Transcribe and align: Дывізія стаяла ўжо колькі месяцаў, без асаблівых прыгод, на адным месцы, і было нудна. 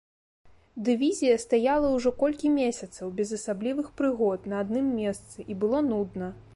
Дывізія 0.87 1.35
стаяла 1.43 1.91
ўжо 1.97 2.13
колькі 2.23 2.53
месяцаў, 2.57 3.13
без 3.21 3.29
асаблівых 3.41 3.93
прыгод, 4.01 4.51
на 4.53 4.67
адным 4.67 4.93
месцы, 5.03 5.37
і 5.51 5.61
было 5.65 5.89
нудна. 5.97 6.27